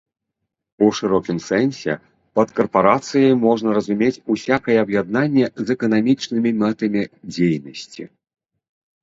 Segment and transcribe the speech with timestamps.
[0.83, 1.93] У шырокім сэнсе
[2.39, 8.03] пад карпарацыяй можна разумець усякае аб'яднанне з эканамічнымі мэтамі дзейнасці.